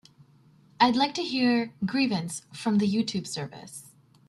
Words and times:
I'd 0.79 0.95
like 0.95 1.13
to 1.13 1.21
hear 1.21 1.73
Grievance 1.85 2.41
from 2.51 2.79
the 2.79 2.91
Youtube 2.91 3.27
service 3.27 3.93